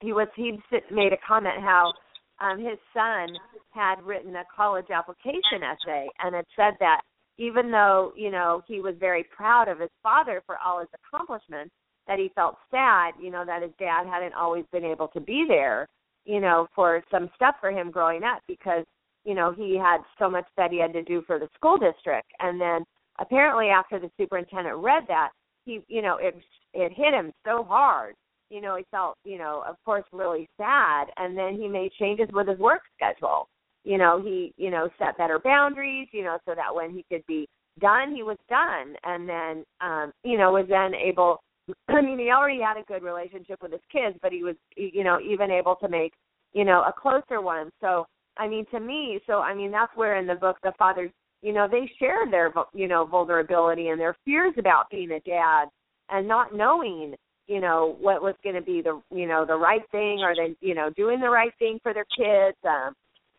[0.00, 0.58] he was, he
[0.90, 1.94] made a comment how,
[2.40, 3.28] um, his son
[3.70, 7.00] had written a college application essay and it said that
[7.38, 11.74] even though you know he was very proud of his father for all his accomplishments
[12.06, 15.44] that he felt sad you know that his dad hadn't always been able to be
[15.48, 15.88] there
[16.24, 18.84] you know for some stuff for him growing up because
[19.24, 22.30] you know he had so much that he had to do for the school district.
[22.40, 22.84] And then
[23.18, 25.30] apparently after the superintendent read that
[25.64, 26.34] he you know it
[26.72, 28.14] it hit him so hard
[28.50, 31.06] you know he felt you know of course really sad.
[31.16, 33.48] And then he made changes with his work schedule.
[33.84, 37.24] You know he you know set better boundaries you know so that when he could
[37.26, 37.48] be
[37.80, 38.94] done he was done.
[39.04, 41.40] And then um you know was then able
[41.88, 45.04] i mean he already had a good relationship with his kids but he was you
[45.04, 46.12] know even able to make
[46.52, 47.70] you know a closer one.
[47.80, 51.10] So i mean to me so i mean that's where in the book the fathers
[51.42, 55.66] you know they shared their you know vulnerability and their fears about being a dad
[56.08, 57.14] and not knowing
[57.46, 60.56] you know what was going to be the you know the right thing or they
[60.60, 62.94] you know doing the right thing for their kids um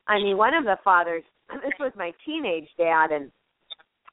[0.08, 3.32] I mean, one of the fathers, this was my teenage dad, and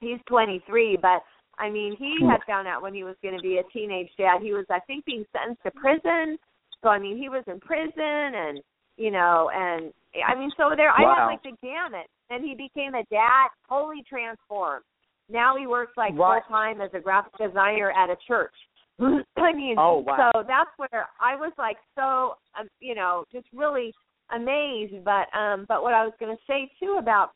[0.00, 1.22] he's 23, but
[1.59, 4.40] I mean, he had found out when he was going to be a teenage dad.
[4.42, 6.38] He was, I think, being sentenced to prison.
[6.83, 8.61] So I mean, he was in prison, and
[8.96, 9.92] you know, and
[10.26, 11.14] I mean, so there, wow.
[11.14, 12.09] I had like the gamut.
[12.31, 14.85] And he became a dad, totally transformed.
[15.28, 16.40] Now he works like right.
[16.48, 18.55] full time as a graphic designer at a church.
[19.37, 20.31] I mean, oh, wow.
[20.33, 23.93] so that's where I was like so, um, you know, just really
[24.35, 25.05] amazed.
[25.05, 27.31] But um, but what I was going to say too about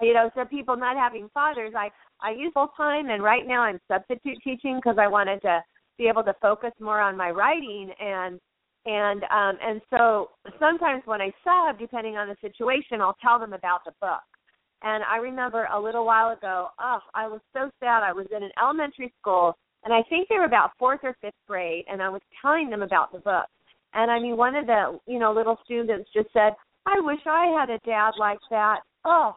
[0.00, 3.62] you know, so people not having fathers, I I use full time, and right now
[3.62, 5.62] I'm substitute teaching because I wanted to
[5.98, 8.38] be able to focus more on my writing and
[8.84, 13.52] and um and so sometimes when I sub, depending on the situation, I'll tell them
[13.52, 14.20] about the book.
[14.82, 18.02] And I remember a little while ago, oh, I was so sad.
[18.02, 21.38] I was in an elementary school, and I think they were about fourth or fifth
[21.46, 23.46] grade, and I was telling them about the book.
[23.94, 26.54] And I mean, one of the you know little students just said,
[26.86, 29.36] "I wish I had a dad like that." Oh,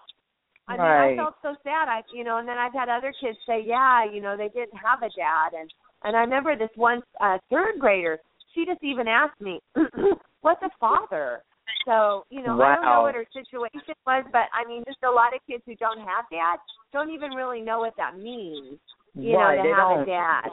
[0.67, 1.13] I mean, right.
[1.13, 1.87] I felt so sad.
[1.87, 4.75] I you know, and then I've had other kids say, "Yeah, you know, they didn't
[4.83, 5.71] have a dad." And
[6.03, 8.17] and I remember this one uh, third grader.
[8.55, 9.61] She just even asked me,
[10.41, 11.43] "What's a father?"
[11.85, 12.65] So you know, wow.
[12.65, 15.61] I don't know what her situation was, but I mean, just a lot of kids
[15.67, 18.79] who don't have dads don't even really know what that means.
[19.15, 20.03] You right, know, to have don't.
[20.03, 20.49] a dad.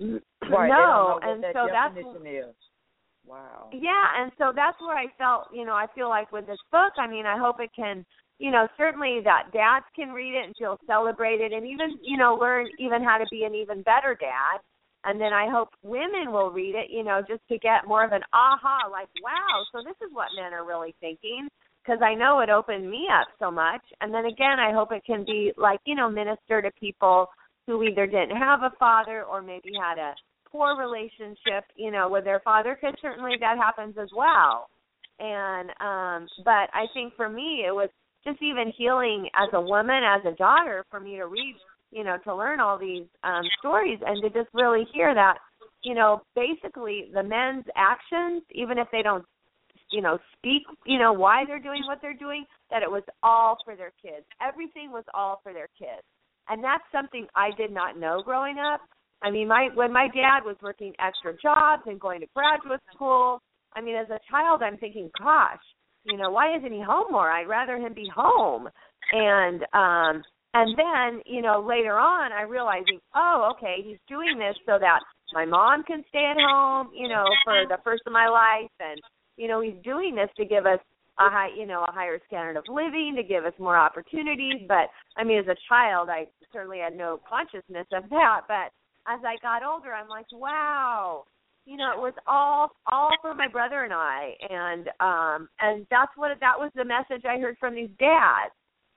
[0.50, 2.54] Right, no, they don't know what and that so that's is.
[3.26, 3.68] Wow.
[3.70, 6.94] yeah, and so that's where I felt, you know, I feel like with this book,
[6.96, 8.04] I mean, I hope it can,
[8.38, 12.38] you know, certainly that dads can read it and feel celebrated and even, you know,
[12.40, 14.64] learn even how to be an even better dad.
[15.04, 18.12] and then I hope women will read it, you know, just to get more of
[18.12, 21.48] an aha, like, wow, so this is what men are really thinking.
[21.82, 23.80] Because I know it opened me up so much.
[24.02, 27.28] And then again, I hope it can be like, you know, minister to people
[27.66, 30.14] who either didn't have a father or maybe had a
[30.50, 34.68] poor relationship, you know, with their father, because certainly that happens as well.
[35.18, 37.90] And, um, but I think for me, it was
[38.24, 41.54] just even healing as a woman, as a daughter, for me to read
[41.92, 45.38] you know, to learn all these um stories and to just really hear that,
[45.82, 49.24] you know, basically the men's actions, even if they don't
[49.90, 53.56] you know, speak, you know, why they're doing what they're doing, that it was all
[53.64, 54.24] for their kids.
[54.40, 56.06] Everything was all for their kids.
[56.50, 58.80] And that's something I did not know growing up.
[59.22, 63.40] I mean, my when my dad was working extra jobs and going to graduate school,
[63.74, 65.60] I mean, as a child, I'm thinking, gosh,
[66.04, 67.30] you know, why isn't he home more?
[67.30, 68.68] I'd rather him be home.
[69.12, 70.22] And um
[70.52, 74.98] and then, you know, later on, I realizing, oh, okay, he's doing this so that
[75.32, 79.00] my mom can stay at home, you know, for the first of my life, and
[79.36, 80.80] you know, he's doing this to give us
[81.18, 84.62] a high, you know, a higher standard of living, to give us more opportunities.
[84.68, 88.42] But I mean, as a child, I certainly had no consciousness of that.
[88.48, 88.72] But
[89.06, 91.24] as I got older, I'm like, wow,
[91.66, 96.12] you know, it was all all for my brother and I, and um, and that's
[96.16, 98.54] what that was the message I heard from these dads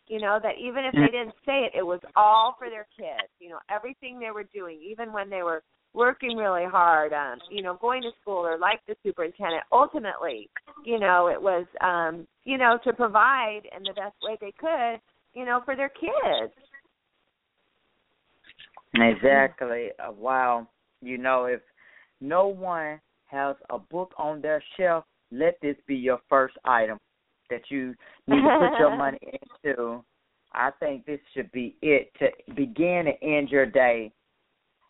[0.07, 3.29] you know that even if they didn't say it it was all for their kids
[3.39, 5.63] you know everything they were doing even when they were
[5.93, 10.49] working really hard um you know going to school or like the superintendent ultimately
[10.85, 14.99] you know it was um you know to provide in the best way they could
[15.33, 16.53] you know for their kids.
[18.95, 19.89] Exactly.
[19.99, 20.67] Uh, wow.
[21.01, 21.61] You know if
[22.21, 26.97] no one has a book on their shelf let this be your first item
[27.49, 27.95] that you
[28.27, 29.17] need to put your money
[29.63, 30.03] into,
[30.53, 34.11] I think this should be it to begin and end your day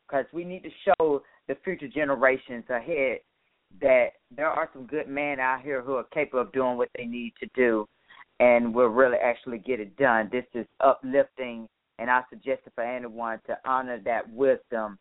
[0.08, 3.20] because we need to show the future generations ahead
[3.82, 7.06] that there are some good men out here who are capable of doing what they
[7.06, 7.88] need to do
[8.40, 10.30] and will really actually get it done.
[10.32, 11.68] This is uplifting,
[12.00, 14.98] and I suggest it for anyone to honor that wisdom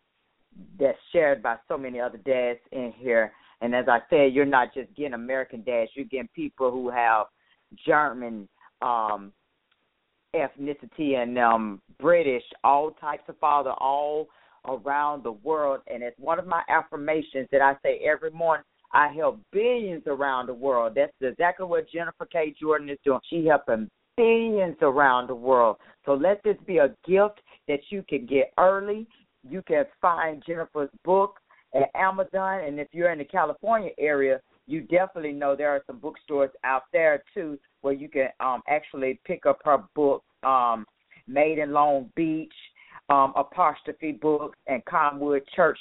[0.78, 3.32] that's shared by so many other dads in here.
[3.60, 7.26] And as I said, you're not just getting American dads, you're getting people who have
[7.86, 8.48] German
[8.82, 9.32] um
[10.34, 14.28] ethnicity and um British, all types of father, all
[14.66, 15.80] around the world.
[15.92, 18.64] And it's one of my affirmations that I say every morning.
[18.94, 20.92] I help billions around the world.
[20.94, 22.54] That's exactly what Jennifer K.
[22.60, 23.20] Jordan is doing.
[23.30, 25.76] She helping billions around the world.
[26.04, 29.06] So let this be a gift that you can get early.
[29.48, 31.38] You can find Jennifer's book
[31.74, 35.98] at Amazon, and if you're in the California area, you definitely know there are some
[35.98, 40.86] bookstores out there too where you can um actually pick up her book um
[41.26, 42.52] made in long beach
[43.12, 45.78] um apostrophe books and conwood church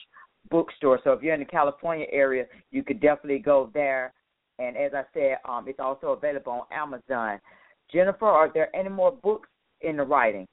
[0.49, 0.99] bookstore.
[1.03, 4.13] So if you're in the california area you could definitely go there.
[4.59, 7.39] And as i said um it's also available on amazon.
[7.91, 9.49] Jennifer are there any more books
[9.81, 10.45] in the writing?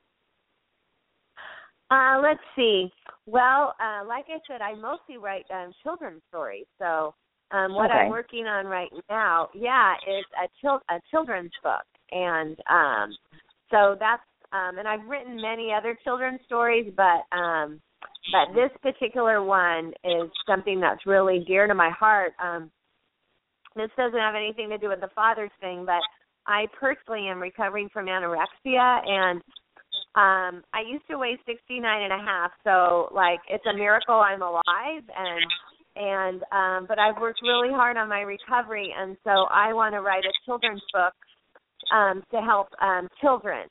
[1.91, 2.91] Uh let's see.
[3.27, 6.67] Well uh like i said i mostly write um children's stories.
[6.79, 7.15] So
[7.51, 8.01] um, what okay.
[8.01, 13.17] I'm working on right now, yeah, is a chil- a children's book, and um,
[13.71, 14.23] so that's
[14.53, 17.81] um, and I've written many other children's stories, but um,
[18.33, 22.33] but this particular one is something that's really dear to my heart.
[22.43, 22.71] Um,
[23.77, 26.01] this doesn't have anything to do with the father's thing, but
[26.47, 29.43] I personally am recovering from anorexia and
[30.17, 34.15] um I used to weigh sixty nine and a half, so like it's a miracle
[34.15, 35.53] I'm alive and
[35.97, 40.01] and um but I've worked really hard on my recovery and so I want to
[40.01, 41.13] write a children's book
[41.93, 43.69] um to help um children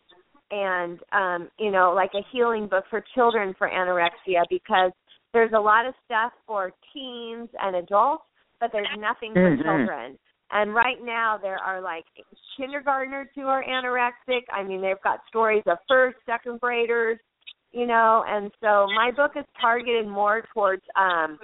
[0.52, 4.91] and um you know like a healing book for children for anorexia because
[5.34, 8.24] there's a lot of stuff for teens and adults
[8.60, 9.62] but there's nothing for mm-hmm.
[9.62, 10.18] children.
[10.50, 12.06] And right now there are like
[12.58, 14.41] kindergartners who are anorexic.
[14.52, 17.20] I mean they've got stories of first second graders
[17.72, 21.38] you know and so my book is targeted more towards um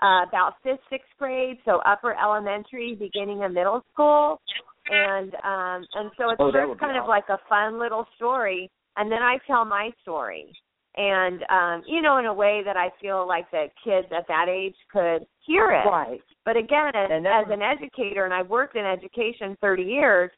[0.00, 4.40] uh, about fifth, sixth grade, so upper elementary, beginning of middle school,
[4.88, 7.02] and um, and so it's oh, first kind awesome.
[7.02, 10.52] of like a fun little story, and then I tell my story,
[10.96, 14.46] and um, you know, in a way that I feel like the kids at that
[14.48, 15.88] age could hear it.
[15.88, 16.20] Right.
[16.44, 20.30] But again, as, as an educator, and I've worked in education 30 years.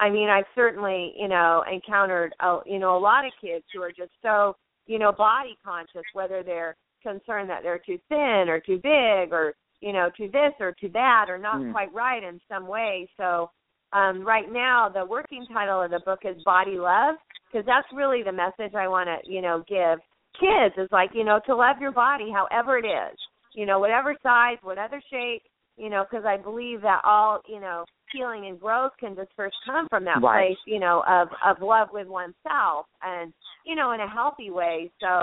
[0.00, 3.82] I mean, I've certainly, you know, encountered, a, you know, a lot of kids who
[3.82, 4.54] are just so,
[4.86, 9.54] you know, body conscious, whether they're concerned that they're too thin or too big or
[9.80, 11.72] you know to this or to that or not mm.
[11.72, 13.50] quite right in some way so
[13.92, 17.16] um right now the working title of the book is body love
[17.50, 19.98] because that's really the message i want to you know give
[20.38, 23.16] kids is like you know to love your body however it is
[23.54, 25.42] you know, whatever size, whatever shape,
[25.76, 29.56] you know, because I believe that all, you know, healing and growth can just first
[29.66, 30.48] come from that right.
[30.48, 33.32] place, you know, of of love with oneself and,
[33.66, 34.90] you know, in a healthy way.
[35.00, 35.22] So,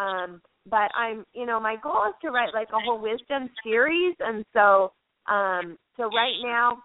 [0.00, 4.16] um, but I'm, you know, my goal is to write like a whole wisdom series,
[4.20, 4.92] and so,
[5.30, 6.78] um, so right now,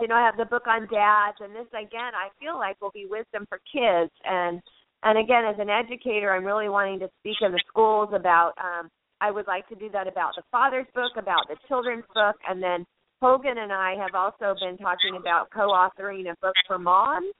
[0.00, 2.94] you know, I have the book on dads, and this again, I feel like will
[2.94, 4.60] be wisdom for kids, and
[5.02, 8.52] and again, as an educator, I'm really wanting to speak in the schools about.
[8.58, 12.36] Um, I would like to do that about the father's book, about the children's book,
[12.46, 12.84] and then
[13.22, 17.32] Hogan and I have also been talking about co-authoring a book for moms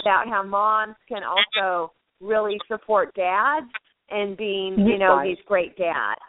[0.00, 3.66] about how moms can also really support dads
[4.10, 6.20] and being, you know, these great dads.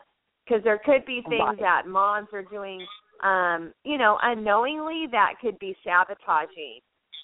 [0.46, 2.86] Because there could be things that moms are doing,
[3.24, 6.80] um, you know, unknowingly that could be sabotaging,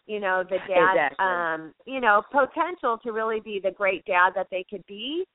[0.05, 1.25] you know, the dad's, Exactly.
[1.25, 5.25] um, you know, potential to really be the great dad that they could be.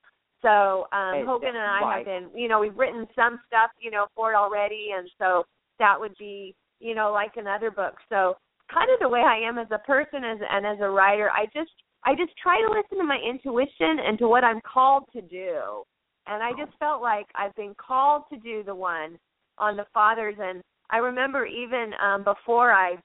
[0.41, 4.05] So um Hogan and I have been, you know, we've written some stuff, you know,
[4.15, 5.43] for it already, and so
[5.79, 7.95] that would be, you know, like another book.
[8.09, 8.35] So
[8.71, 11.45] kind of the way I am as a person as and as a writer, I
[11.45, 11.71] just
[12.03, 15.83] I just try to listen to my intuition and to what I'm called to do.
[16.27, 19.17] And I just felt like I've been called to do the one
[19.57, 20.35] on the fathers.
[20.39, 22.95] And I remember even um before I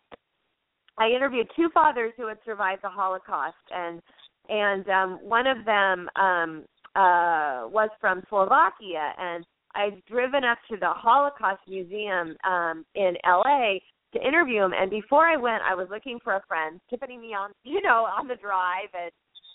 [0.98, 3.56] I interviewed two fathers who had survived the Holocaust.
[3.70, 4.00] And
[4.48, 6.64] and um one of them um
[6.96, 9.12] uh was from Slovakia.
[9.18, 9.44] And
[9.74, 13.78] I'd driven up to the Holocaust Museum um in LA
[14.12, 14.72] to interview him.
[14.76, 18.06] And before I went I was looking for a friend tipping me on you know
[18.06, 18.90] on the drive.
[18.94, 19.12] And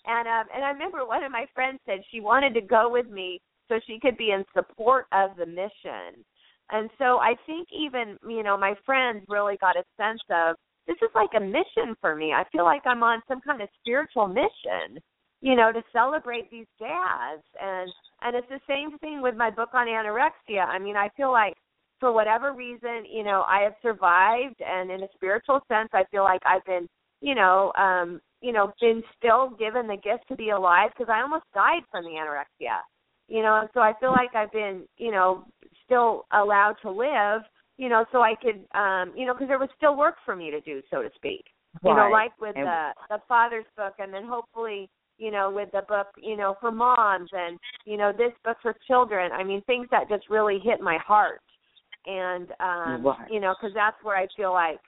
[0.07, 3.09] and um and I remember one of my friends said she wanted to go with
[3.09, 6.23] me so she could be in support of the mission
[6.71, 10.55] and so I think even you know my friends really got a sense of
[10.87, 12.31] this is like a mission for me.
[12.31, 15.01] I feel like I'm on some kind of spiritual mission,
[15.41, 17.43] you know, to celebrate these dads.
[17.61, 17.91] And
[18.21, 20.65] and it's the same thing with my book on anorexia.
[20.65, 21.55] I mean, I feel like
[21.99, 26.23] for whatever reason, you know, I have survived and in a spiritual sense I feel
[26.23, 26.87] like I've been,
[27.21, 31.21] you know, um, you know, been still given the gift to be alive because I
[31.21, 32.79] almost died from the anorexia.
[33.27, 35.45] You know, and so I feel like I've been, you know,
[35.85, 37.41] still allowed to live
[37.77, 40.49] you know, so I could, um, you know, because there was still work for me
[40.51, 41.45] to do, so to speak.
[41.83, 45.69] You know, like with And- the the father's book, and then hopefully, you know, with
[45.71, 49.31] the book, you know, for moms, and you know, this book for children.
[49.33, 51.41] I mean, things that just really hit my heart,
[52.05, 53.29] and um, Right.
[53.29, 54.79] you know, because that's where I feel like,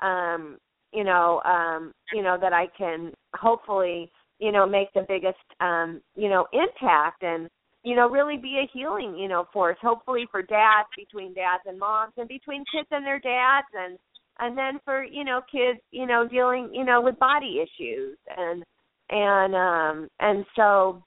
[0.00, 0.58] um,
[0.92, 6.00] you know, um, you know, that I can hopefully, you know, make the biggest, um,
[6.16, 7.50] you know, impact and
[7.82, 9.76] you know, really be a healing, you know, force.
[9.80, 13.98] Hopefully for dads, between dads and moms, and between kids and their dads, and
[14.38, 18.64] and then for you know kids, you know, dealing, you know, with body issues, and
[19.10, 21.02] and um and so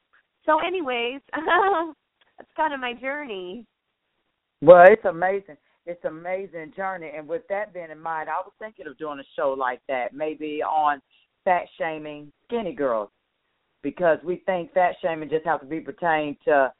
[0.45, 3.65] so anyways, that's kind of my journey.
[4.61, 5.57] Well, it's amazing.
[5.85, 7.11] It's amazing journey.
[7.15, 10.13] And with that being in mind, I was thinking of doing a show like that,
[10.13, 11.01] maybe on
[11.43, 13.09] fat shaming skinny girls,
[13.83, 16.73] because we think fat shaming just has to be pertained to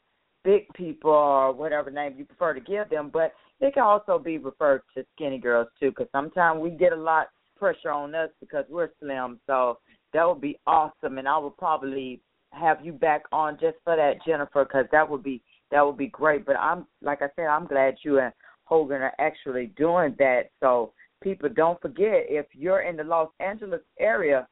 [0.44, 4.38] big people or whatever name you prefer to give them, but it can also be
[4.38, 7.28] referred to skinny girls too, because sometimes we get a lot
[7.58, 9.40] pressure on us because we're slim.
[9.48, 9.80] So
[10.14, 12.20] that would be awesome, and I would probably
[12.52, 15.42] have you back on just for that, Jennifer, because that would be
[15.72, 16.46] that would be great.
[16.46, 18.34] But I'm like I said, I'm glad you and
[18.66, 20.50] Hogan are actually doing that.
[20.60, 24.48] So people don't forget if you're in the Los Angeles area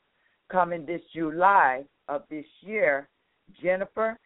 [0.49, 3.07] coming this July of this year,
[3.63, 4.19] Jennifer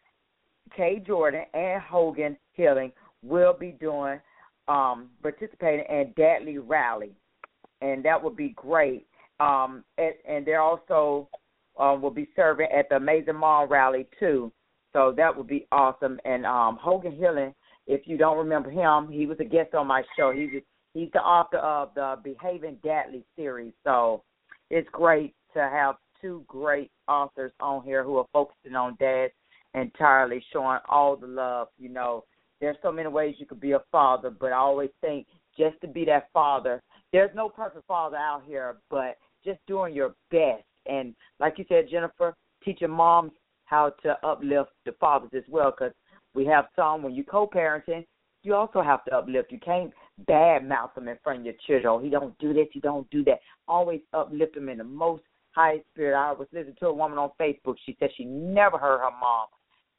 [0.76, 1.02] K.
[1.06, 4.20] Jordan and Hogan Hilling will be doing
[4.68, 7.12] um participating in Dadly Rally.
[7.80, 9.06] And that would be great.
[9.38, 11.28] Um and, and they're also
[11.78, 14.52] um will be serving at the Amazing Mall rally too.
[14.92, 16.18] So that would be awesome.
[16.24, 17.54] And um Hogan Hilling,
[17.86, 20.32] if you don't remember him, he was a guest on my show.
[20.32, 20.62] He's
[20.94, 23.72] he's the author of the Behaving Dadly series.
[23.84, 24.24] So
[24.70, 29.32] it's great to have two great authors on here who are focusing on dads
[29.74, 31.68] entirely, showing all the love.
[31.78, 32.24] You know,
[32.60, 35.26] there's so many ways you could be a father, but I always think
[35.58, 40.14] just to be that father, there's no perfect father out here, but just doing your
[40.30, 40.64] best.
[40.86, 43.32] And like you said, Jennifer, teaching moms
[43.64, 45.94] how to uplift the fathers as well, because
[46.34, 48.06] we have some when you co-parenting,
[48.42, 49.50] you also have to uplift.
[49.50, 49.92] You can't
[50.26, 51.86] bad mouth them in front of your children.
[51.86, 53.40] Oh, he don't do this, he don't do that.
[53.66, 55.22] Always uplift them in the most
[55.56, 56.16] high spirit.
[56.16, 57.76] I was listening to a woman on Facebook.
[57.84, 59.46] She said she never heard her mom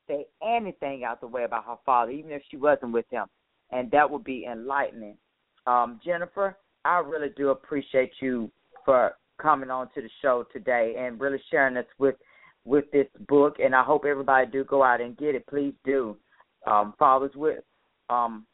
[0.08, 3.26] say anything out the way about her father, even if she wasn't with him,
[3.72, 5.18] and that would be enlightening.
[5.66, 8.50] Um, Jennifer, I really do appreciate you
[8.86, 12.16] for coming on to the show today and really sharing this with
[12.64, 13.58] with this book.
[13.60, 15.46] And I hope everybody do go out and get it.
[15.48, 16.18] Please do.
[16.66, 17.64] Um, Fathers with
[18.10, 18.46] um,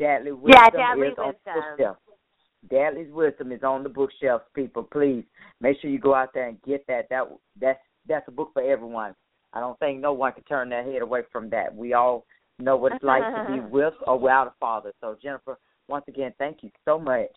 [0.00, 1.94] Dadly Wisdom yeah, Dadly is Wisdom.
[2.62, 2.94] On the bookshelf.
[2.94, 4.82] Dadly's Wisdom is on the bookshelves, people.
[4.82, 5.24] Please
[5.60, 7.08] make sure you go out there and get that.
[7.10, 7.24] That
[7.60, 7.78] that's
[8.08, 9.14] that's a book for everyone.
[9.52, 11.74] I don't think no one can turn their head away from that.
[11.74, 12.24] We all
[12.58, 14.92] know what it's like to be with or without a father.
[15.00, 17.30] So Jennifer, once again, thank you so much.